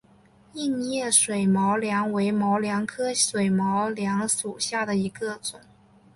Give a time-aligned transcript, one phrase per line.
[0.53, 5.61] 硬叶水毛茛为毛茛科水毛茛属下的一个种。